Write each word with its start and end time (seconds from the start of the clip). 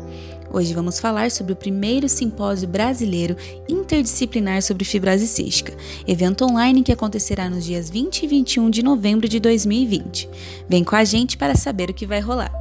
Hoje 0.54 0.73
vamos 0.75 0.99
falar 0.99 1.31
sobre 1.31 1.54
o 1.54 1.55
primeiro 1.55 2.07
simpósio 2.07 2.68
brasileiro 2.68 3.36
interdisciplinar 3.68 4.61
sobre 4.61 4.86
fibrose 4.86 5.25
cística, 5.25 5.73
evento 6.07 6.45
online 6.45 6.83
que 6.83 6.91
acontecerá 6.91 7.49
nos 7.49 7.65
dias 7.65 7.89
20 7.89 8.21
e 8.21 8.27
21 8.27 8.70
de 8.70 8.83
novembro 8.83 9.27
de 9.27 9.39
2020. 9.39 10.29
Vem 10.70 10.83
com 10.83 10.95
a 10.95 11.04
gente 11.04 11.36
para 11.36 11.56
saber 11.56 11.89
o 11.89 11.96
que 11.96 12.06
vai 12.06 12.20
rolar. 12.20 12.61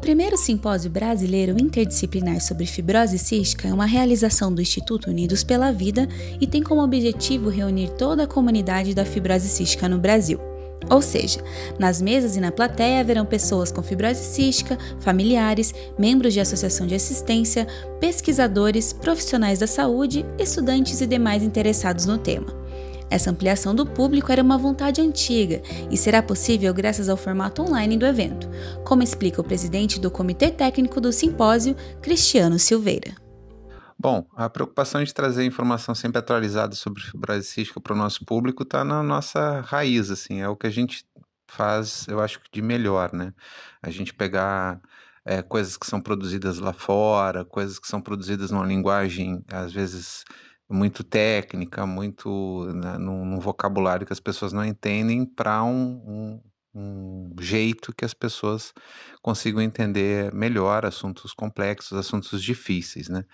Primeiro 0.00 0.36
simpósio 0.36 0.90
brasileiro 0.90 1.60
interdisciplinar 1.60 2.40
sobre 2.40 2.64
fibrose 2.64 3.18
cística 3.18 3.68
é 3.68 3.72
uma 3.72 3.84
realização 3.84 4.52
do 4.52 4.62
Instituto 4.62 5.10
Unidos 5.10 5.44
pela 5.44 5.70
Vida 5.70 6.08
e 6.40 6.46
tem 6.46 6.62
como 6.62 6.82
objetivo 6.82 7.50
reunir 7.50 7.90
toda 7.90 8.24
a 8.24 8.26
comunidade 8.26 8.94
da 8.94 9.04
fibrose 9.04 9.48
cística 9.48 9.88
no 9.88 9.98
Brasil. 9.98 10.40
Ou 10.88 11.02
seja, 11.02 11.40
nas 11.78 12.00
mesas 12.00 12.34
e 12.34 12.40
na 12.40 12.50
plateia 12.50 13.00
haverão 13.00 13.26
pessoas 13.26 13.70
com 13.70 13.82
fibrose 13.82 14.24
cística, 14.24 14.78
familiares, 15.00 15.74
membros 15.98 16.32
de 16.32 16.40
associação 16.40 16.86
de 16.86 16.94
assistência, 16.94 17.66
pesquisadores, 18.00 18.94
profissionais 18.94 19.58
da 19.58 19.66
saúde, 19.66 20.24
estudantes 20.38 21.02
e 21.02 21.06
demais 21.06 21.42
interessados 21.42 22.06
no 22.06 22.16
tema. 22.16 22.59
Essa 23.10 23.30
ampliação 23.30 23.74
do 23.74 23.84
público 23.84 24.30
era 24.30 24.42
uma 24.42 24.56
vontade 24.56 25.00
antiga 25.00 25.60
e 25.90 25.96
será 25.96 26.22
possível 26.22 26.72
graças 26.72 27.08
ao 27.08 27.16
formato 27.16 27.60
online 27.60 27.96
do 27.96 28.06
evento, 28.06 28.48
como 28.84 29.02
explica 29.02 29.40
o 29.40 29.44
presidente 29.44 29.98
do 29.98 30.10
Comitê 30.10 30.50
Técnico 30.50 31.00
do 31.00 31.12
Simpósio, 31.12 31.74
Cristiano 32.00 32.58
Silveira. 32.58 33.14
Bom, 33.98 34.24
a 34.34 34.48
preocupação 34.48 35.02
de 35.02 35.12
trazer 35.12 35.44
informação 35.44 35.94
sempre 35.94 36.20
atualizada 36.20 36.74
sobre 36.74 37.02
fibrose 37.02 37.46
cística 37.46 37.80
para 37.80 37.92
o 37.92 37.98
nosso 37.98 38.24
público 38.24 38.62
está 38.62 38.82
na 38.82 39.02
nossa 39.02 39.60
raiz, 39.60 40.10
assim, 40.10 40.40
é 40.40 40.48
o 40.48 40.56
que 40.56 40.66
a 40.66 40.70
gente 40.70 41.04
faz, 41.46 42.06
eu 42.08 42.20
acho, 42.20 42.40
de 42.52 42.62
melhor, 42.62 43.12
né? 43.12 43.34
A 43.82 43.90
gente 43.90 44.14
pegar 44.14 44.80
é, 45.24 45.42
coisas 45.42 45.76
que 45.76 45.86
são 45.86 46.00
produzidas 46.00 46.58
lá 46.58 46.72
fora, 46.72 47.44
coisas 47.44 47.78
que 47.78 47.88
são 47.88 48.00
produzidas 48.00 48.50
numa 48.50 48.64
linguagem, 48.64 49.44
às 49.52 49.72
vezes, 49.72 50.24
muito 50.70 51.02
técnica, 51.02 51.84
muito 51.84 52.66
né, 52.74 52.96
num, 52.96 53.24
num, 53.24 53.40
vocabulário 53.40 54.06
que 54.06 54.12
as 54.12 54.20
pessoas 54.20 54.52
não 54.52 54.64
entendem, 54.64 55.26
para 55.26 55.64
um, 55.64 55.72
um, 55.74 56.40
um, 56.74 57.34
jeito 57.40 57.92
que 57.92 58.04
as 58.04 58.14
pessoas 58.14 58.72
consigam 59.20 59.60
entender 59.60 60.32
melhor 60.32 60.86
assuntos 60.86 61.34
complexos, 61.34 61.98
assuntos 61.98 62.40
difíceis, 62.42 63.08
né? 63.08 63.24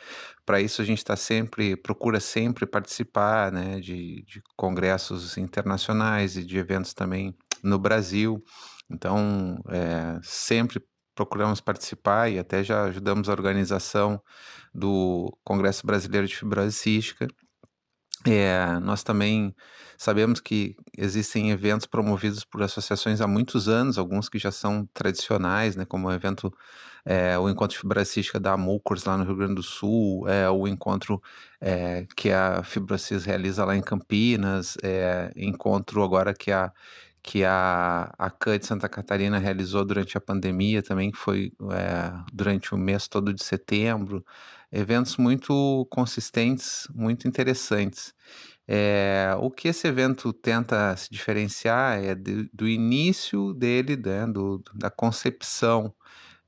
Para 0.47 0.61
isso 0.61 0.81
a 0.81 0.84
gente 0.84 0.98
está 0.98 1.14
sempre, 1.14 1.77
procura 1.77 2.20
sempre 2.20 2.64
participar, 2.67 3.53
né, 3.53 3.81
de, 3.81 4.25
de 4.25 4.42
congressos 4.57 5.37
internacionais 5.37 6.37
e 6.37 6.45
de 6.45 6.57
eventos 6.57 6.95
também 6.95 7.37
no 7.62 7.79
Brasil. 7.79 8.42
Então, 8.91 9.59
é, 9.69 10.19
sempre 10.23 10.81
procuramos 11.17 11.61
participar 11.61 12.31
e 12.31 12.39
até 12.39 12.62
já 12.62 12.84
ajudamos 12.84 13.28
a 13.28 13.33
organização 13.33 14.22
do 14.72 15.36
Congresso 15.42 15.86
Brasileiro 15.86 16.28
de 16.28 16.36
Fibrose 16.36 16.77
Cística. 16.77 17.27
É, 18.27 18.78
nós 18.81 19.03
também 19.03 19.55
sabemos 19.97 20.41
que 20.41 20.77
existem 20.97 21.50
eventos 21.50 21.86
promovidos 21.86 22.45
por 22.45 22.62
associações 22.62 23.20
há 23.20 23.27
muitos 23.27 23.69
anos, 23.69 23.98
alguns 23.98 24.28
que 24.28 24.39
já 24.39 24.50
são 24.50 24.86
tradicionais, 24.92 25.77
né, 25.77 25.85
como 25.85 26.08
o 26.08 26.13
evento, 26.13 26.52
é, 27.05 27.39
o 27.39 27.48
Encontro 27.48 27.79
Fibrocística 27.79 28.41
da 28.41 28.52
Amucors 28.52 29.05
lá 29.05 29.17
no 29.17 29.24
Rio 29.24 29.36
Grande 29.36 29.55
do 29.55 29.62
Sul, 29.62 30.29
é, 30.29 30.51
o 30.51 30.67
encontro 30.67 31.23
é, 31.61 32.07
que 32.17 32.33
a 32.33 32.62
Fibrocis 32.64 33.24
realiza 33.24 33.64
lá 33.64 33.77
em 33.77 33.83
Campinas, 33.83 34.77
é, 34.83 35.30
encontro 35.36 36.02
agora 36.02 36.35
que 36.35 36.51
a 36.51 36.73
que 37.27 37.45
a, 37.45 38.14
a 38.17 38.31
CAN 38.31 38.57
de 38.59 38.67
Santa 38.67 38.89
Catarina 38.89 39.39
realizou 39.39 39.85
durante 39.85 40.17
a 40.17 40.20
pandemia 40.20 40.81
também, 40.81 41.11
que 41.11 41.19
foi 41.19 41.53
é, 41.73 42.13
durante 42.33 42.73
o 42.73 42.79
mês 42.79 43.09
todo 43.09 43.35
de 43.35 43.42
setembro. 43.45 44.25
Eventos 44.70 45.17
muito 45.17 45.86
consistentes, 45.91 46.86
muito 46.95 47.27
interessantes. 47.27 48.15
É, 48.69 49.35
o 49.41 49.51
que 49.51 49.69
esse 49.69 49.89
evento 49.89 50.33
tenta 50.33 50.97
se 50.97 51.11
diferenciar 51.11 51.98
é 52.03 52.15
de, 52.15 52.48
do 52.53 52.69
início 52.69 53.53
dele, 53.55 53.97
né, 53.97 54.27
do, 54.27 54.63
da 54.75 54.91
concepção 54.91 55.92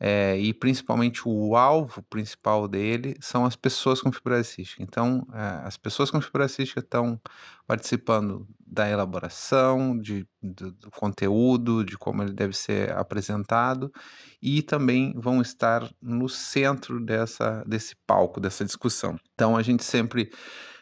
é, 0.00 0.38
e 0.38 0.54
principalmente 0.54 1.22
o 1.24 1.56
alvo 1.56 2.02
principal 2.02 2.68
dele 2.68 3.16
são 3.20 3.44
as 3.44 3.56
pessoas 3.56 4.00
com 4.00 4.12
fibrose 4.12 4.48
cística. 4.48 4.82
Então, 4.82 5.26
é, 5.32 5.66
as 5.66 5.76
pessoas 5.76 6.10
com 6.10 6.20
fibrose 6.20 6.54
cística 6.54 6.80
estão 6.80 7.20
participando 7.66 8.46
da 8.64 8.88
elaboração, 8.88 9.98
de, 9.98 10.26
do, 10.42 10.70
do, 10.72 10.90
conteúdo, 10.90 11.84
de 11.84 11.98
como 11.98 12.22
ele 12.22 12.32
deve 12.32 12.56
ser 12.56 12.92
apresentado, 12.92 13.92
e 14.40 14.62
também 14.62 15.12
vão 15.16 15.42
estar 15.42 15.88
no 16.00 16.28
centro 16.28 17.04
dessa, 17.04 17.64
desse 17.66 17.96
palco, 18.06 18.40
dessa 18.40 18.64
discussão. 18.64 19.18
Então, 19.34 19.56
a 19.56 19.62
gente 19.62 19.82
sempre 19.82 20.30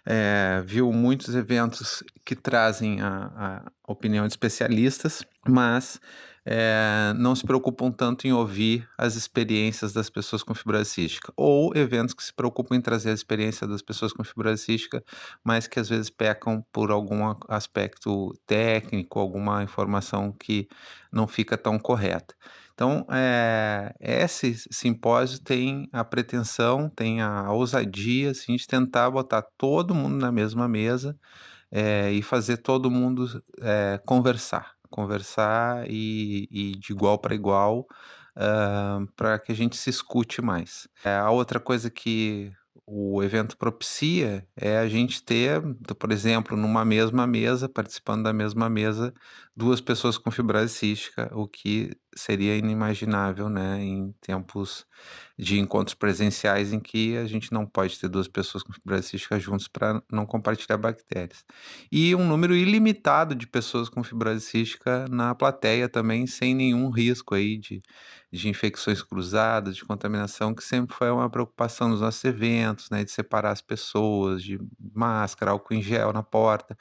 é, 0.05 0.63
viu 0.65 0.93
muitos 0.93 1.35
eventos 1.35 2.03
que 2.25 2.37
trazem 2.37 3.01
a, 3.01 3.63
a 3.87 3.93
opinião 3.93 4.27
de 4.27 4.33
especialistas, 4.33 5.25
mas 5.49 6.01
é, 6.49 7.13
não 7.17 7.35
se 7.35 7.45
preocupam 7.45 7.91
tanto 7.91 8.29
em 8.29 8.33
ouvir 8.33 8.89
as 8.97 9.17
experiências 9.17 9.93
das 9.93 10.09
pessoas 10.09 10.45
com 10.45 10.55
fibrose 10.55 10.91
cística, 10.91 11.33
ou 11.37 11.75
eventos 11.75 12.15
que 12.15 12.23
se 12.23 12.33
preocupam 12.33 12.77
em 12.77 12.81
trazer 12.81 13.11
a 13.11 13.15
experiência 13.15 13.67
das 13.67 13.83
pessoas 13.83 14.13
com 14.13 14.23
fibrose 14.23 14.63
cística, 14.63 15.03
mas 15.43 15.67
que 15.67 15.81
às 15.81 15.89
vezes 15.89 16.09
pecam 16.09 16.65
por 16.73 16.93
algum 16.93 17.35
aspecto 17.49 18.33
técnico, 18.47 19.19
alguma 19.19 19.65
informação 19.65 20.31
que 20.33 20.69
não 21.13 21.27
fica 21.27 21.59
tão 21.59 21.81
correta. 21.81 22.33
Então, 22.75 23.05
é, 23.11 23.93
esse 23.99 24.55
simpósio 24.71 25.41
tem 25.41 25.89
a 25.93 26.05
pretensão, 26.05 26.89
tem 26.91 27.23
a 27.23 27.51
ousadia 27.51 28.31
assim, 28.31 28.55
de 28.55 28.67
tentar 28.69 29.11
botar 29.11 29.43
todo 29.59 29.95
mundo 29.95 30.17
na 30.17 30.31
mesma 30.31 30.69
mesa 30.69 31.19
é, 31.73 32.13
e 32.13 32.23
fazer 32.23 32.59
todo 32.59 32.91
mundo 32.91 33.43
é, 33.61 34.01
conversar 34.07 34.76
conversar 34.87 35.85
e, 35.89 36.49
e 36.51 36.73
de 36.79 36.93
igual 36.93 37.19
para 37.19 37.35
igual 37.35 37.87
uh, 38.37 39.07
para 39.17 39.39
que 39.39 39.53
a 39.53 39.55
gente 39.55 39.77
se 39.77 39.91
escute 39.91 40.43
mais. 40.43 40.87
É, 41.05 41.17
a 41.17 41.31
outra 41.31 41.59
coisa 41.59 41.91
que 41.91 42.53
o 42.87 43.23
evento 43.23 43.57
propicia 43.57 44.47
é 44.57 44.79
a 44.79 44.89
gente 44.89 45.23
ter, 45.23 45.61
por 45.99 46.13
exemplo, 46.13 46.57
numa 46.57 46.85
mesma 46.85 47.27
mesa, 47.27 47.69
participando 47.69 48.23
da 48.23 48.33
mesma 48.33 48.69
mesa, 48.69 49.13
duas 49.57 49.81
pessoas 49.81 50.17
com 50.17 50.31
fibrose 50.31 50.73
cística, 50.73 51.29
o 51.35 51.49
que 51.49 51.97
seria 52.17 52.57
inimaginável, 52.57 53.49
né, 53.49 53.83
em 53.83 54.13
tempos 54.21 54.87
de 55.39 55.59
encontros 55.59 55.95
presenciais 55.95 56.73
em 56.73 56.81
que 56.81 57.15
a 57.19 57.27
gente 57.27 57.53
não 57.53 57.67
pode 57.67 57.99
ter 58.01 58.09
duas 58.09 58.27
pessoas 58.27 58.63
com 58.65 58.73
fibrose 58.73 59.09
cística 59.09 59.39
juntos 59.39 59.69
para 59.69 60.03
não 60.11 60.25
compartilhar 60.25 60.79
bactérias. 60.79 61.45
E 61.93 62.15
um 62.15 62.27
número 62.27 62.57
ilimitado 62.57 63.35
de 63.35 63.47
pessoas 63.47 63.91
com 63.91 64.03
fibrose 64.03 64.41
cística 64.41 65.07
na 65.11 65.35
plateia 65.35 65.91
também, 65.91 66.27
sem 66.27 66.55
nenhum 66.55 66.89
risco 66.89 67.35
aí 67.35 67.59
de, 67.59 67.83
de 68.33 68.49
infecções 68.49 69.03
cruzadas, 69.03 69.77
de 69.77 69.85
contaminação, 69.85 70.55
que 70.55 70.65
sempre 70.65 70.97
foi 70.97 71.11
uma 71.11 71.29
preocupação 71.29 71.89
nos 71.91 72.01
nossos 72.01 72.25
eventos, 72.25 72.89
né, 72.89 73.05
de 73.05 73.11
separar 73.11 73.51
as 73.51 73.61
pessoas, 73.61 74.43
de 74.43 74.59
máscara, 74.95 75.51
álcool 75.51 75.75
em 75.75 75.83
gel 75.83 76.15
na 76.15 76.23
porta. 76.23 76.77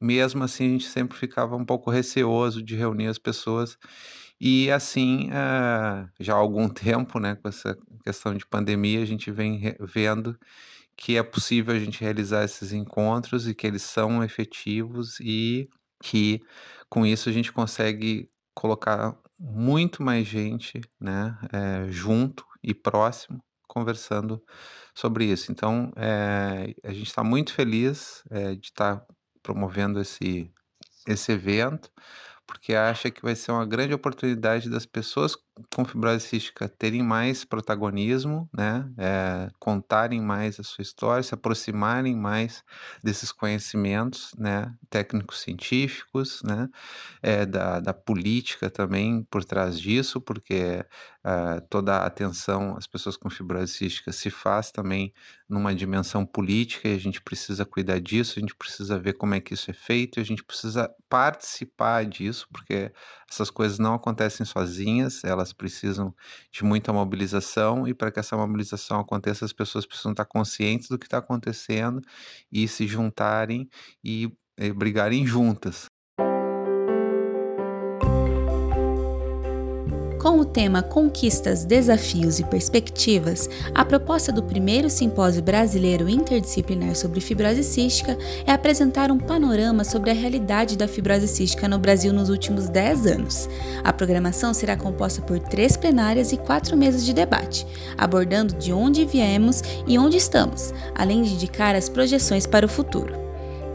Mesmo 0.00 0.42
assim, 0.42 0.64
a 0.66 0.70
gente 0.70 0.86
sempre 0.86 1.18
ficava 1.18 1.56
um 1.56 1.64
pouco 1.64 1.90
receoso 1.90 2.62
de 2.62 2.74
reunir 2.74 3.08
as 3.08 3.18
pessoas 3.18 3.76
e 4.44 4.72
assim, 4.72 5.28
uh, 5.28 6.10
já 6.18 6.34
há 6.34 6.36
algum 6.36 6.66
tempo, 6.68 7.20
né, 7.20 7.36
com 7.36 7.48
essa 7.48 7.78
questão 8.02 8.36
de 8.36 8.44
pandemia, 8.44 9.00
a 9.00 9.04
gente 9.04 9.30
vem 9.30 9.76
vendo 9.78 10.36
que 10.96 11.16
é 11.16 11.22
possível 11.22 11.72
a 11.72 11.78
gente 11.78 12.00
realizar 12.00 12.42
esses 12.42 12.72
encontros 12.72 13.46
e 13.46 13.54
que 13.54 13.64
eles 13.68 13.82
são 13.82 14.22
efetivos 14.24 15.20
e 15.20 15.70
que 16.02 16.40
com 16.88 17.06
isso 17.06 17.28
a 17.28 17.32
gente 17.32 17.52
consegue 17.52 18.28
colocar 18.52 19.16
muito 19.38 20.02
mais 20.02 20.26
gente, 20.26 20.80
né, 21.00 21.38
é, 21.52 21.86
junto 21.92 22.44
e 22.64 22.74
próximo, 22.74 23.40
conversando 23.68 24.42
sobre 24.92 25.26
isso. 25.26 25.52
Então, 25.52 25.92
é, 25.94 26.74
a 26.82 26.92
gente 26.92 27.06
está 27.06 27.22
muito 27.22 27.54
feliz 27.54 28.24
é, 28.28 28.56
de 28.56 28.66
estar 28.66 28.96
tá 28.96 29.06
promovendo 29.40 30.00
esse, 30.00 30.50
esse 31.06 31.30
evento 31.30 31.92
porque 32.52 32.74
acha 32.74 33.10
que 33.10 33.22
vai 33.22 33.34
ser 33.34 33.50
uma 33.50 33.64
grande 33.64 33.94
oportunidade 33.94 34.68
das 34.68 34.84
pessoas 34.84 35.34
com 35.74 35.84
fibrose 35.84 36.26
cística 36.26 36.68
terem 36.68 37.02
mais 37.02 37.44
protagonismo, 37.44 38.48
né, 38.52 38.90
eh, 38.98 39.50
contarem 39.58 40.20
mais 40.20 40.58
a 40.58 40.62
sua 40.62 40.82
história, 40.82 41.22
se 41.22 41.34
aproximarem 41.34 42.16
mais 42.16 42.62
desses 43.04 43.30
conhecimentos, 43.32 44.32
né, 44.38 44.74
técnicos 44.90 45.40
científicos, 45.40 46.42
né, 46.44 46.68
eh, 47.22 47.46
da 47.46 47.80
da 47.80 47.92
política 47.94 48.70
também 48.70 49.24
por 49.30 49.44
trás 49.44 49.78
disso, 49.80 50.20
porque, 50.20 50.84
ah, 51.24 51.60
toda 51.70 51.96
a 51.98 52.06
atenção 52.06 52.76
às 52.76 52.86
pessoas 52.86 53.16
com 53.16 53.30
fibrose 53.30 53.72
cística 53.74 54.12
se 54.12 54.30
faz 54.30 54.70
também 54.70 55.12
numa 55.48 55.74
dimensão 55.74 56.24
política 56.26 56.88
e 56.88 56.94
a 56.94 56.98
gente 56.98 57.20
precisa 57.20 57.64
cuidar 57.66 58.00
disso, 58.00 58.38
a 58.38 58.40
gente 58.40 58.54
precisa 58.56 58.98
ver 58.98 59.14
como 59.14 59.34
é 59.34 59.40
que 59.40 59.54
isso 59.54 59.70
é 59.70 59.74
feito, 59.74 60.18
a 60.20 60.24
gente 60.24 60.42
precisa 60.44 60.90
participar 61.08 62.04
disso, 62.06 62.46
porque 62.52 62.92
essas 63.30 63.50
coisas 63.50 63.78
não 63.78 63.94
acontecem 63.94 64.44
sozinhas, 64.46 65.22
elas 65.24 65.41
precisam 65.50 66.14
de 66.50 66.62
muita 66.62 66.92
mobilização 66.92 67.88
e 67.88 67.94
para 67.94 68.12
que 68.12 68.20
essa 68.20 68.36
mobilização 68.36 69.00
aconteça, 69.00 69.46
as 69.46 69.52
pessoas 69.54 69.86
precisam 69.86 70.12
estar 70.12 70.26
conscientes 70.26 70.88
do 70.88 70.98
que 70.98 71.06
está 71.06 71.16
acontecendo 71.18 72.02
e 72.52 72.68
se 72.68 72.86
juntarem 72.86 73.66
e, 74.04 74.30
e 74.58 74.70
brigarem 74.74 75.26
juntas. 75.26 75.86
Com 80.22 80.38
o 80.38 80.44
tema 80.44 80.84
Conquistas, 80.84 81.64
Desafios 81.64 82.38
e 82.38 82.44
Perspectivas, 82.44 83.50
a 83.74 83.84
proposta 83.84 84.30
do 84.30 84.40
primeiro 84.40 84.88
Simpósio 84.88 85.42
Brasileiro 85.42 86.08
Interdisciplinar 86.08 86.94
sobre 86.94 87.20
Fibrose 87.20 87.64
Cística 87.64 88.16
é 88.46 88.52
apresentar 88.52 89.10
um 89.10 89.18
panorama 89.18 89.82
sobre 89.82 90.12
a 90.12 90.14
realidade 90.14 90.78
da 90.78 90.86
fibrose 90.86 91.26
cística 91.26 91.66
no 91.66 91.76
Brasil 91.76 92.12
nos 92.12 92.28
últimos 92.30 92.68
10 92.68 93.06
anos. 93.06 93.48
A 93.82 93.92
programação 93.92 94.54
será 94.54 94.76
composta 94.76 95.20
por 95.20 95.40
três 95.40 95.76
plenárias 95.76 96.30
e 96.30 96.36
quatro 96.36 96.76
mesas 96.76 97.04
de 97.04 97.12
debate, 97.12 97.66
abordando 97.98 98.54
de 98.54 98.72
onde 98.72 99.04
viemos 99.04 99.60
e 99.88 99.98
onde 99.98 100.18
estamos, 100.18 100.72
além 100.94 101.22
de 101.22 101.34
indicar 101.34 101.74
as 101.74 101.88
projeções 101.88 102.46
para 102.46 102.64
o 102.64 102.68
futuro. 102.68 103.21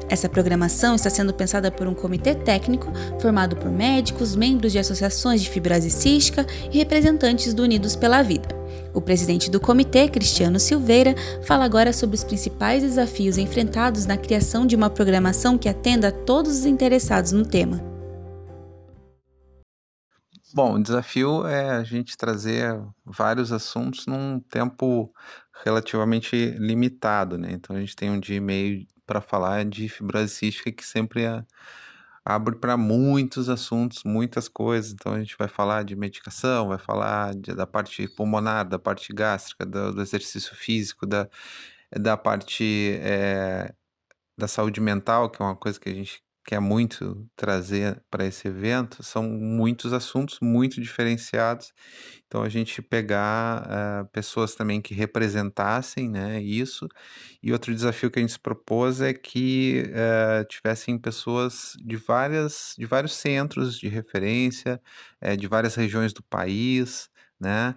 Essa 0.10 0.30
programação 0.30 0.96
está 0.96 1.10
sendo 1.10 1.34
pensada 1.34 1.70
por 1.70 1.86
um 1.86 1.94
comitê 1.94 2.34
técnico 2.34 2.88
formado 3.20 3.58
por 3.58 3.70
médicos, 3.70 4.36
membros 4.36 4.72
de 4.72 4.80
associações 4.80 5.42
de 5.42 5.50
fibrose 5.50 5.90
cística 5.90 6.46
e 6.72 6.78
representantes 6.78 7.54
do 7.54 7.64
Unidos 7.64 7.96
pela 7.96 8.24
Vida. 8.24 8.48
O 8.94 9.02
presidente 9.02 9.52
do 9.52 9.60
comitê, 9.60 10.08
Cristiano 10.08 10.60
Silveira, 10.60 11.14
fala 11.44 11.66
agora 11.66 11.92
sobre 11.92 12.16
os 12.16 12.24
principais 12.24 12.84
desafios 12.84 13.38
enfrentados 13.38 14.06
na 14.06 14.18
criação 14.18 14.66
de 14.66 14.76
uma 14.76 14.90
programação 14.90 15.58
que 15.58 15.68
atenda 15.68 16.08
a 16.08 16.12
todos 16.12 16.60
os 16.60 16.66
interessados 16.66 17.34
no 17.34 17.46
tema. 17.46 17.84
Bom, 20.54 20.76
o 20.76 20.82
desafio 20.82 21.46
é 21.46 21.70
a 21.70 21.84
gente 21.84 22.16
trazer 22.16 22.82
vários 23.06 23.52
assuntos 23.52 24.06
num 24.08 24.40
tempo 24.40 25.12
relativamente 25.64 26.56
limitado, 26.58 27.38
né? 27.38 27.50
Então 27.52 27.76
a 27.76 27.80
gente 27.80 27.96
tem 27.96 28.10
um 28.10 28.20
dia 28.20 28.38
e 28.38 28.42
meio 28.42 28.88
para 29.08 29.22
falar 29.22 29.66
de 29.66 29.90
fibrose 29.90 30.30
cística 30.36 30.72
que 30.72 30.86
sempre 30.86 31.24
é, 31.24 31.44
abre 32.26 32.58
para 32.58 32.78
muitos 32.78 33.50
assuntos, 33.50 34.04
muitas 34.04 34.50
coisas. 34.50 34.92
Então 34.92 35.14
a 35.14 35.20
gente 35.20 35.36
vai 35.40 35.48
falar 35.48 35.84
de 35.84 35.96
medicação, 35.96 36.68
vai 36.68 36.78
falar 36.78 37.34
de, 37.36 37.56
da 37.56 37.66
parte 37.66 38.08
pulmonar, 38.10 38.68
da 38.68 38.78
parte 38.78 39.14
gástrica, 39.14 39.66
do, 39.66 39.94
do 39.94 40.02
exercício 40.02 40.56
físico, 40.56 41.06
da, 41.08 41.30
da 41.92 42.18
parte 42.18 43.00
é, 43.02 43.74
da 44.38 44.48
saúde 44.48 44.82
mental, 44.82 45.30
que 45.30 45.42
é 45.42 45.46
uma 45.46 45.56
coisa 45.56 45.80
que 45.80 45.90
a 45.90 45.94
gente 45.94 46.22
quer 46.48 46.62
muito 46.62 47.30
trazer 47.36 48.02
para 48.10 48.26
esse 48.26 48.48
evento, 48.48 49.04
são 49.04 49.24
muitos 49.24 49.92
assuntos 49.92 50.40
muito 50.42 50.80
diferenciados. 50.80 51.74
Então, 52.26 52.42
a 52.42 52.48
gente 52.48 52.82
pegar 52.82 53.64
uh, 53.68 54.08
pessoas 54.14 54.56
também 54.56 54.82
que 54.82 54.94
representassem 54.94 56.10
né, 56.10 56.42
isso. 56.42 56.88
E 57.44 57.52
outro 57.52 57.76
desafio 57.76 58.10
que 58.10 58.20
a 58.20 58.22
gente 58.22 58.32
se 58.32 58.40
propôs 58.40 59.02
é 59.02 59.14
que 59.14 59.84
uh, 59.90 60.46
tivessem 60.48 60.98
pessoas 60.98 61.74
de, 61.84 61.98
várias, 61.98 62.74
de 62.78 62.86
vários 62.86 63.14
centros 63.16 63.78
de 63.78 63.90
referência, 63.90 64.82
uh, 65.22 65.36
de 65.36 65.48
várias 65.48 65.76
regiões 65.76 66.14
do 66.14 66.24
país, 66.24 67.10
né? 67.38 67.76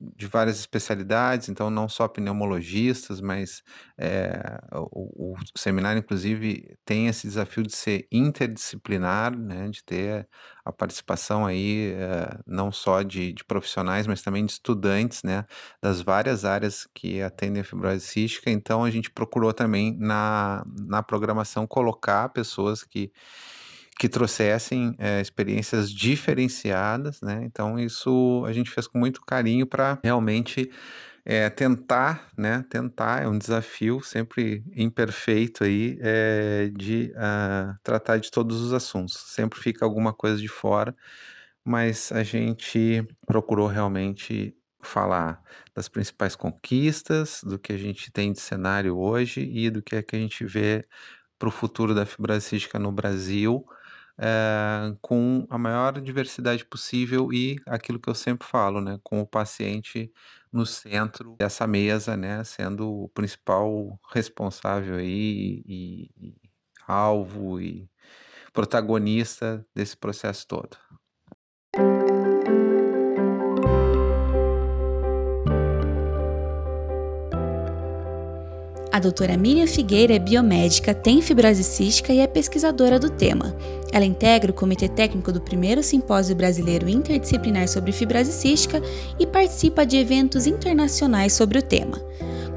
De 0.00 0.26
várias 0.26 0.58
especialidades, 0.58 1.48
então 1.48 1.68
não 1.68 1.88
só 1.88 2.08
pneumologistas, 2.08 3.20
mas 3.20 3.62
é, 3.98 4.58
o, 4.72 5.34
o, 5.34 5.36
seminário, 5.56 5.98
inclusive, 5.98 6.76
tem 6.84 7.06
esse 7.06 7.26
desafio 7.26 7.62
de 7.62 7.74
ser 7.74 8.08
interdisciplinar, 8.10 9.36
né, 9.36 9.68
de 9.68 9.84
ter 9.84 10.26
a 10.64 10.72
participação 10.72 11.44
aí 11.44 11.92
é, 11.92 12.38
não 12.46 12.72
só 12.72 13.02
de, 13.02 13.32
de, 13.32 13.44
profissionais, 13.44 14.06
mas 14.06 14.22
também 14.22 14.46
de 14.46 14.52
estudantes, 14.52 15.22
né, 15.22 15.44
das 15.82 16.00
várias 16.00 16.44
áreas 16.46 16.88
que 16.94 17.20
atendem 17.20 17.60
a 17.60 17.64
fibrose 17.64 18.06
cística. 18.06 18.50
Então, 18.50 18.84
a 18.84 18.90
gente 18.90 19.10
procurou 19.10 19.52
também 19.52 19.96
na, 19.98 20.64
na 20.88 21.02
programação 21.02 21.66
colocar 21.66 22.30
pessoas 22.30 22.82
que 22.82 23.12
que 24.00 24.08
trouxessem 24.08 24.94
é, 24.98 25.20
experiências 25.20 25.92
diferenciadas, 25.92 27.20
né? 27.20 27.42
Então 27.44 27.78
isso 27.78 28.42
a 28.46 28.52
gente 28.52 28.70
fez 28.70 28.86
com 28.86 28.98
muito 28.98 29.20
carinho 29.20 29.66
para 29.66 29.98
realmente 30.02 30.70
é, 31.22 31.50
tentar, 31.50 32.30
né? 32.34 32.64
Tentar 32.70 33.22
é 33.22 33.28
um 33.28 33.36
desafio 33.36 34.00
sempre 34.02 34.64
imperfeito 34.74 35.64
aí 35.64 35.98
é, 36.00 36.70
de 36.74 37.12
uh, 37.14 37.78
tratar 37.82 38.16
de 38.16 38.30
todos 38.30 38.62
os 38.62 38.72
assuntos. 38.72 39.12
Sempre 39.12 39.60
fica 39.60 39.84
alguma 39.84 40.14
coisa 40.14 40.38
de 40.40 40.48
fora, 40.48 40.96
mas 41.62 42.10
a 42.10 42.22
gente 42.22 43.06
procurou 43.26 43.66
realmente 43.66 44.56
falar 44.82 45.42
das 45.74 45.90
principais 45.90 46.34
conquistas, 46.34 47.42
do 47.44 47.58
que 47.58 47.74
a 47.74 47.76
gente 47.76 48.10
tem 48.10 48.32
de 48.32 48.40
cenário 48.40 48.96
hoje 48.96 49.42
e 49.42 49.68
do 49.68 49.82
que 49.82 49.96
é 49.96 50.02
que 50.02 50.16
a 50.16 50.18
gente 50.18 50.42
vê 50.46 50.86
para 51.38 51.48
o 51.50 51.52
futuro 51.52 51.94
da 51.94 52.06
fibrose 52.06 52.46
cística 52.46 52.78
no 52.78 52.90
Brasil 52.90 53.62
eh, 54.22 54.94
com 55.00 55.46
a 55.48 55.56
maior 55.56 55.98
diversidade 55.98 56.62
possível 56.66 57.32
e 57.32 57.58
aquilo 57.66 57.98
que 57.98 58.10
eu 58.10 58.14
sempre 58.14 58.46
falo, 58.46 58.78
né, 58.78 59.00
com 59.02 59.20
o 59.22 59.26
paciente 59.26 60.12
no 60.52 60.66
centro 60.66 61.36
dessa 61.38 61.66
mesa, 61.66 62.18
né, 62.18 62.44
sendo 62.44 63.04
o 63.04 63.08
principal 63.08 63.98
responsável 64.12 64.96
aí 64.96 65.62
e, 65.66 66.10
e 66.18 66.34
alvo 66.86 67.60
e 67.62 67.88
protagonista 68.52 69.64
desse 69.74 69.96
processo 69.96 70.46
todo. 70.46 70.76
A 78.92 78.98
doutora 78.98 79.36
Miriam 79.36 79.68
Figueira 79.68 80.14
é 80.14 80.18
biomédica, 80.18 80.92
tem 80.92 81.22
fibrose 81.22 81.62
cística 81.62 82.12
e 82.12 82.18
é 82.18 82.26
pesquisadora 82.26 82.98
do 82.98 83.08
tema. 83.08 83.56
Ela 83.92 84.04
integra 84.04 84.50
o 84.50 84.54
Comitê 84.54 84.88
Técnico 84.88 85.32
do 85.32 85.40
primeiro 85.40 85.82
Simpósio 85.82 86.36
Brasileiro 86.36 86.88
Interdisciplinar 86.88 87.68
sobre 87.68 87.92
Fibrose 87.92 88.32
Cística 88.32 88.80
e 89.18 89.26
participa 89.26 89.84
de 89.84 89.96
eventos 89.96 90.46
internacionais 90.46 91.32
sobre 91.32 91.58
o 91.58 91.62
tema. 91.62 92.00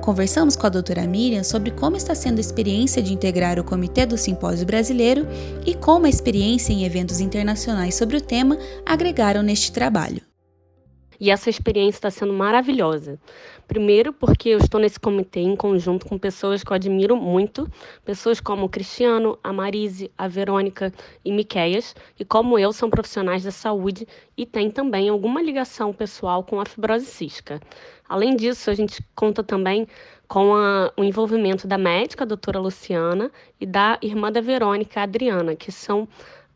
Conversamos 0.02 0.58
com 0.58 0.68
a 0.68 0.70
doutora 0.70 1.08
Miriam 1.08 1.44
sobre 1.44 1.72
como 1.72 1.96
está 1.96 2.14
sendo 2.14 2.38
a 2.38 2.42
experiência 2.42 3.02
de 3.02 3.14
integrar 3.14 3.58
o 3.58 3.64
Comitê 3.64 4.06
do 4.06 4.18
Simpósio 4.18 4.66
Brasileiro 4.66 5.26
e 5.66 5.74
como 5.74 6.06
a 6.06 6.10
experiência 6.10 6.74
em 6.74 6.84
eventos 6.84 7.22
internacionais 7.22 7.96
sobre 7.96 8.18
o 8.18 8.22
tema 8.22 8.58
agregaram 8.86 9.42
neste 9.42 9.72
trabalho. 9.72 10.33
E 11.24 11.30
essa 11.30 11.50
experiência 11.50 12.00
está 12.00 12.12
sendo 12.12 12.34
maravilhosa. 12.34 13.18
Primeiro, 13.66 14.12
porque 14.12 14.50
eu 14.50 14.58
estou 14.58 14.78
nesse 14.78 15.00
comitê 15.00 15.40
em 15.40 15.56
conjunto 15.56 16.06
com 16.06 16.18
pessoas 16.18 16.66
que 16.66 16.70
eu 16.70 16.76
admiro 16.76 17.16
muito, 17.16 17.66
pessoas 18.04 18.42
como 18.42 18.66
o 18.66 18.70
Cristiano, 18.70 19.40
a 19.42 19.54
Marise, 19.54 20.12
a 20.18 20.28
Verônica 20.28 20.92
e 21.24 21.32
Miqueias, 21.32 21.96
e 22.20 22.26
como 22.26 22.60
eu 22.60 22.74
são 22.74 22.90
profissionais 22.90 23.46
da 23.46 23.52
saúde 23.52 24.06
e 24.36 24.46
têm 24.46 24.70
também 24.70 25.08
alguma 25.08 25.42
ligação 25.42 25.94
pessoal 25.94 26.44
com 26.44 26.60
a 26.60 26.66
fibrose 26.66 27.06
cística. 27.06 27.62
Além 28.10 28.36
disso, 28.36 28.70
a 28.70 28.74
gente 28.74 29.02
conta 29.16 29.42
também 29.42 29.88
com 30.28 30.54
a, 30.54 30.92
o 30.98 31.06
envolvimento 31.06 31.66
da 31.66 31.78
médica, 31.78 32.26
a 32.26 32.28
doutora 32.28 32.60
Luciana, 32.60 33.32
e 33.62 33.66
da 33.66 33.98
irmã 34.02 34.30
da 34.30 34.42
Verônica, 34.42 35.00
a 35.00 35.04
Adriana, 35.04 35.56
que 35.56 35.72
são 35.72 36.06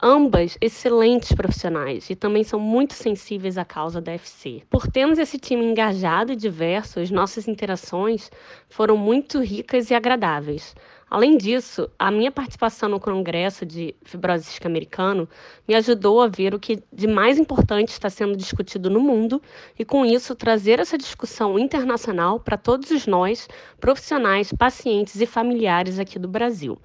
ambas 0.01 0.57
excelentes 0.61 1.31
profissionais 1.31 2.09
e 2.09 2.15
também 2.15 2.43
são 2.43 2.59
muito 2.59 2.93
sensíveis 2.93 3.57
à 3.57 3.65
causa 3.65 3.99
da 3.99 4.11
FC. 4.13 4.63
Por 4.69 4.87
termos 4.87 5.17
esse 5.17 5.37
time 5.37 5.63
engajado 5.65 6.31
e 6.31 6.35
diverso, 6.35 6.99
as 6.99 7.09
nossas 7.09 7.47
interações 7.47 8.29
foram 8.69 8.97
muito 8.97 9.39
ricas 9.39 9.89
e 9.89 9.95
agradáveis. 9.95 10.75
Além 11.09 11.37
disso, 11.37 11.89
a 11.97 12.11
minha 12.11 12.29
participação 12.29 12.89
no 12.89 12.99
Congresso 12.99 13.65
de 13.65 13.95
Fibrose 14.03 14.43
Cística 14.43 14.67
Americano 14.67 15.27
me 15.65 15.73
ajudou 15.73 16.21
a 16.21 16.27
ver 16.27 16.53
o 16.53 16.59
que 16.59 16.83
de 16.91 17.07
mais 17.07 17.39
importante 17.39 17.89
está 17.89 18.09
sendo 18.09 18.35
discutido 18.35 18.89
no 18.89 18.99
mundo 18.99 19.41
e, 19.79 19.85
com 19.85 20.05
isso, 20.05 20.35
trazer 20.35 20.79
essa 20.79 20.97
discussão 20.97 21.57
internacional 21.57 22.41
para 22.41 22.57
todos 22.57 23.07
nós, 23.07 23.47
profissionais, 23.79 24.51
pacientes 24.51 25.21
e 25.21 25.25
familiares 25.25 25.97
aqui 25.97 26.19
do 26.19 26.27
Brasil. 26.27 26.77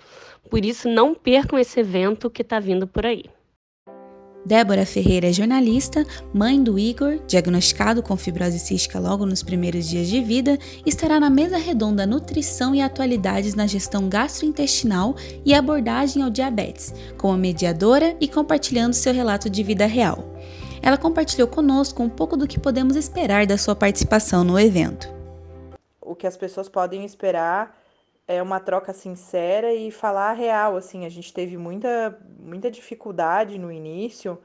Por 0.48 0.64
isso, 0.64 0.88
não 0.88 1.14
percam 1.14 1.58
esse 1.58 1.80
evento 1.80 2.30
que 2.30 2.42
está 2.42 2.60
vindo 2.60 2.86
por 2.86 3.04
aí. 3.04 3.24
Débora 4.44 4.84
Ferreira 4.84 5.28
é 5.28 5.32
jornalista, 5.32 6.04
mãe 6.34 6.60
do 6.60 6.76
Igor, 6.76 7.20
diagnosticado 7.28 8.02
com 8.02 8.16
fibrose 8.16 8.58
cística 8.58 8.98
logo 8.98 9.24
nos 9.24 9.40
primeiros 9.40 9.88
dias 9.88 10.08
de 10.08 10.20
vida, 10.20 10.58
estará 10.84 11.20
na 11.20 11.30
mesa 11.30 11.56
redonda 11.56 12.04
Nutrição 12.04 12.74
e 12.74 12.82
Atualidades 12.82 13.54
na 13.54 13.68
Gestão 13.68 14.08
Gastrointestinal 14.08 15.14
e 15.44 15.54
Abordagem 15.54 16.24
ao 16.24 16.30
Diabetes, 16.30 16.92
como 17.16 17.38
mediadora 17.38 18.16
e 18.20 18.26
compartilhando 18.26 18.94
seu 18.94 19.14
relato 19.14 19.48
de 19.48 19.62
vida 19.62 19.86
real. 19.86 20.24
Ela 20.82 20.96
compartilhou 20.96 21.46
conosco 21.46 22.02
um 22.02 22.08
pouco 22.08 22.36
do 22.36 22.48
que 22.48 22.58
podemos 22.58 22.96
esperar 22.96 23.46
da 23.46 23.56
sua 23.56 23.76
participação 23.76 24.42
no 24.42 24.58
evento. 24.58 25.08
O 26.00 26.16
que 26.16 26.26
as 26.26 26.36
pessoas 26.36 26.68
podem 26.68 27.04
esperar 27.04 27.81
é 28.26 28.42
uma 28.42 28.60
troca 28.60 28.92
sincera 28.92 29.72
e 29.74 29.90
falar 29.90 30.30
a 30.30 30.34
real, 30.34 30.76
assim, 30.76 31.04
a 31.04 31.08
gente 31.08 31.32
teve 31.32 31.56
muita 31.56 32.18
muita 32.38 32.70
dificuldade 32.70 33.58
no 33.58 33.70
início, 33.70 34.38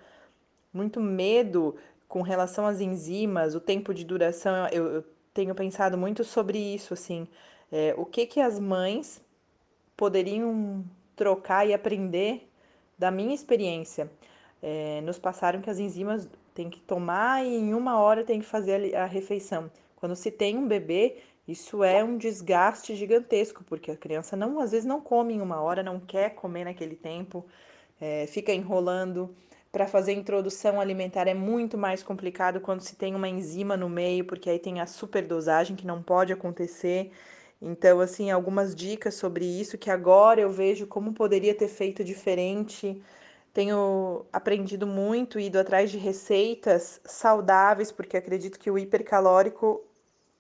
muito 0.74 1.00
medo 1.00 1.76
com 2.08 2.22
relação 2.22 2.66
às 2.66 2.80
enzimas, 2.80 3.56
o 3.56 3.60
tempo 3.60 3.94
de 3.94 4.06
duração, 4.06 4.68
eu, 4.72 4.86
eu 4.88 5.04
tenho 5.34 5.54
pensado 5.54 5.98
muito 5.98 6.24
sobre 6.24 6.58
isso, 6.58 6.94
assim, 6.94 7.28
é, 7.72 7.94
o 7.98 8.06
que 8.06 8.26
que 8.26 8.40
as 8.40 8.60
mães 8.60 9.22
poderiam 9.96 10.86
trocar 11.16 11.68
e 11.68 11.74
aprender 11.74 12.50
da 12.98 13.12
minha 13.12 13.34
experiência. 13.34 14.10
É, 14.62 15.02
nos 15.02 15.20
passaram 15.20 15.62
que 15.62 15.70
as 15.70 15.80
enzimas 15.80 16.28
tem 16.54 16.70
que 16.70 16.80
tomar 16.80 17.46
e 17.46 17.56
em 17.56 17.74
uma 17.74 18.00
hora 18.00 18.24
tem 18.24 18.40
que 18.40 18.46
fazer 18.46 18.96
a 18.96 19.06
refeição. 19.06 19.70
Quando 19.96 20.16
se 20.16 20.32
tem 20.32 20.58
um 20.58 20.68
bebê, 20.68 21.18
isso 21.48 21.84
é 21.84 22.04
um 22.04 22.18
desgaste 22.18 22.96
gigantesco, 22.96 23.64
porque 23.64 23.92
a 23.92 23.98
criança 23.98 24.36
não, 24.36 24.60
às 24.60 24.72
vezes 24.72 24.86
não 24.86 25.00
come 25.00 25.34
em 25.34 25.42
uma 25.42 25.62
hora, 25.62 25.82
não 25.82 26.00
quer 26.00 26.32
comer 26.36 26.66
naquele 26.66 26.96
tempo, 26.96 27.46
é, 28.02 28.28
fica 28.28 28.52
enrolando. 28.52 29.34
Para 29.72 29.88
fazer 29.88 30.14
introdução 30.14 30.80
alimentar 30.80 31.28
é 31.28 31.34
muito 31.34 31.78
mais 31.78 32.04
complicado 32.04 32.60
quando 32.60 32.82
se 32.82 32.96
tem 32.96 33.16
uma 33.16 33.28
enzima 33.30 33.78
no 33.78 33.90
meio, 33.90 34.26
porque 34.26 34.50
aí 34.50 34.60
tem 34.60 34.80
a 34.82 34.88
superdosagem 34.88 35.76
que 35.76 35.86
não 35.88 36.02
pode 36.02 36.34
acontecer. 36.34 37.12
Então, 37.62 38.00
assim, 38.00 38.30
algumas 38.32 38.76
dicas 38.76 39.16
sobre 39.16 39.46
isso 39.46 39.78
que 39.78 39.90
agora 39.90 40.42
eu 40.42 40.50
vejo 40.52 40.88
como 40.88 41.14
poderia 41.14 41.54
ter 41.56 41.68
feito 41.68 42.04
diferente. 42.04 43.02
Tenho 43.54 44.26
aprendido 44.32 44.86
muito, 44.88 45.40
ido 45.40 45.60
atrás 45.60 45.92
de 45.92 45.98
receitas 45.98 47.02
saudáveis, 47.06 47.92
porque 47.92 48.18
acredito 48.18 48.60
que 48.60 48.70
o 48.70 48.78
hipercalórico 48.78 49.84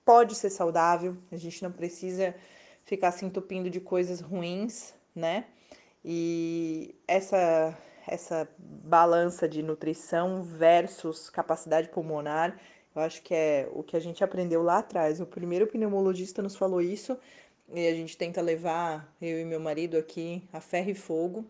pode 0.07 0.35
ser 0.35 0.49
saudável, 0.49 1.17
a 1.29 1.35
gente 1.35 1.61
não 1.61 1.69
precisa 1.69 2.33
ficar 2.85 3.11
se 3.11 3.25
entupindo 3.25 3.69
de 3.69 3.81
coisas 3.81 4.21
ruins, 4.21 4.93
né? 5.13 5.43
E 6.03 6.95
essa 7.05 7.77
essa 8.07 8.47
balança 8.57 9.49
de 9.49 9.61
nutrição 9.61 10.41
versus 10.41 11.29
capacidade 11.29 11.89
pulmonar, 11.89 12.57
eu 12.95 13.01
acho 13.01 13.21
que 13.21 13.33
é 13.33 13.69
o 13.73 13.83
que 13.83 13.97
a 13.97 13.99
gente 13.99 14.23
aprendeu 14.23 14.63
lá 14.63 14.77
atrás. 14.77 15.19
O 15.19 15.25
primeiro 15.25 15.67
pneumologista 15.67 16.41
nos 16.41 16.55
falou 16.55 16.81
isso 16.81 17.17
e 17.73 17.85
a 17.85 17.93
gente 17.93 18.15
tenta 18.17 18.41
levar 18.41 19.13
eu 19.21 19.41
e 19.41 19.43
meu 19.43 19.59
marido 19.59 19.97
aqui 19.97 20.41
a 20.53 20.61
ferro 20.61 20.89
e 20.89 20.95
fogo. 20.95 21.45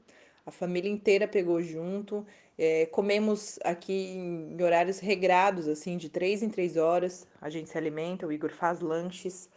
A 0.48 0.50
família 0.50 0.90
inteira 0.90 1.28
pegou 1.28 1.62
junto 1.62 2.26
é, 2.58 2.88
comemos 2.88 3.60
aqui 3.64 3.94
em 3.94 4.62
horários 4.62 5.00
regrados, 5.00 5.68
assim, 5.68 5.96
de 5.96 6.10
três 6.10 6.42
em 6.42 6.50
três 6.50 6.76
horas. 6.76 7.28
A 7.40 7.50
gente 7.50 7.70
se 7.70 7.78
alimenta, 7.78 8.26
o 8.26 8.32
Igor 8.32 8.52
faz 8.52 8.80
lanches. 8.82 9.50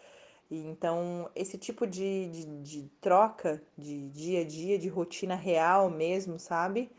E, 0.51 0.59
então, 0.67 1.31
esse 1.35 1.57
tipo 1.57 1.87
de, 1.87 2.29
de, 2.29 2.45
de, 2.63 2.91
troca 3.01 3.63
de 3.77 4.09
dia 4.11 4.43
a 4.43 4.45
dia, 4.45 4.79
de 4.79 4.89
rotina 4.89 5.35
real 5.35 5.91
mesmo, 5.91 6.39
sabe? 6.39 6.91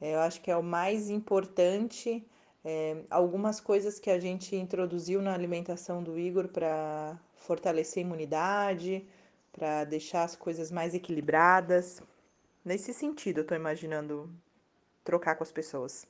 É, 0.00 0.14
eu 0.14 0.20
acho 0.20 0.40
que 0.40 0.50
é 0.50 0.56
o 0.56 0.62
mais 0.62 1.08
importante. 1.10 2.26
É, 2.64 3.04
algumas 3.10 3.60
coisas 3.60 4.00
que 4.00 4.10
a 4.10 4.18
gente 4.18 4.56
introduziu 4.56 5.22
na 5.22 5.34
alimentação 5.34 6.02
do 6.02 6.18
Igor 6.18 6.48
para 6.48 7.18
fortalecer 7.36 8.02
a 8.02 8.06
imunidade, 8.06 9.06
para 9.52 9.84
deixar 9.84 10.24
as 10.24 10.34
coisas 10.34 10.70
mais 10.72 10.94
equilibradas. 10.94 12.02
Nesse 12.64 12.92
sentido, 12.94 13.38
eu 13.38 13.42
estou 13.42 13.56
imaginando 13.56 14.30
trocar 15.04 15.36
com 15.36 15.44
as 15.44 15.52
pessoas. 15.52 16.06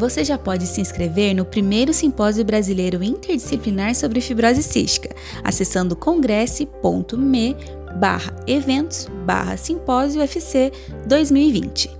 Você 0.00 0.24
já 0.24 0.38
pode 0.38 0.66
se 0.66 0.80
inscrever 0.80 1.34
no 1.34 1.44
primeiro 1.44 1.92
simpósio 1.92 2.42
brasileiro 2.42 3.04
interdisciplinar 3.04 3.94
sobre 3.94 4.22
fibrose 4.22 4.62
cística, 4.62 5.14
acessando 5.44 5.94
congresse.me 5.94 7.54
barra 7.96 8.34
eventos 8.46 9.06
barra 9.26 9.58
simpósio 9.58 10.22
FC 10.22 10.72
2020. 11.06 11.90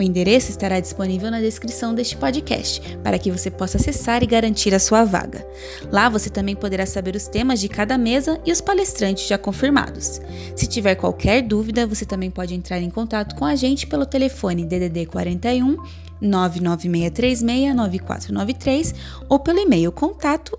O 0.00 0.02
endereço 0.02 0.50
estará 0.50 0.80
disponível 0.80 1.30
na 1.30 1.40
descrição 1.40 1.94
deste 1.94 2.16
podcast, 2.16 2.80
para 3.04 3.18
que 3.18 3.30
você 3.30 3.50
possa 3.50 3.76
acessar 3.76 4.22
e 4.22 4.26
garantir 4.26 4.74
a 4.74 4.78
sua 4.78 5.04
vaga. 5.04 5.46
Lá 5.92 6.08
você 6.08 6.30
também 6.30 6.56
poderá 6.56 6.86
saber 6.86 7.14
os 7.14 7.28
temas 7.28 7.60
de 7.60 7.68
cada 7.68 7.98
mesa 7.98 8.40
e 8.46 8.50
os 8.50 8.62
palestrantes 8.62 9.28
já 9.28 9.36
confirmados. 9.36 10.18
Se 10.56 10.66
tiver 10.66 10.94
qualquer 10.94 11.42
dúvida, 11.42 11.86
você 11.86 12.06
também 12.06 12.30
pode 12.30 12.54
entrar 12.54 12.80
em 12.80 12.88
contato 12.88 13.36
com 13.36 13.44
a 13.44 13.54
gente 13.54 13.86
pelo 13.86 14.06
telefone 14.06 14.64
DDD 14.64 15.04
41 15.04 15.76
996369493 16.22 18.94
ou 19.28 19.38
pelo 19.38 19.58
e-mail 19.58 19.92
contato 19.92 20.56